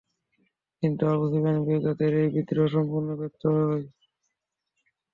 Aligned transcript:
কিন্তু 0.83 1.03
আবু 1.07 1.25
সুফিয়ানের 1.25 1.65
বিরুদ্ধে 1.67 1.89
তাদের 1.89 2.11
এই 2.21 2.29
বিদ্রোহ 2.35 2.67
সম্পূর্ণ 2.75 3.09
ব্যর্থ 3.19 3.41
হয়। 3.59 3.85